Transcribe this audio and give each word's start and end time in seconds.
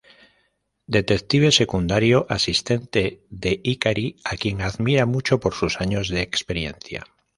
Detective 0.87 1.51
secundario, 1.51 2.25
asistente 2.27 3.21
de 3.29 3.59
Ikari, 3.63 4.15
a 4.23 4.35
quien 4.35 4.61
admira 4.63 5.05
mucho 5.05 5.39
por 5.39 5.53
sus 5.53 5.79
años 5.79 6.09
de 6.09 6.23
experiencia. 6.23 7.05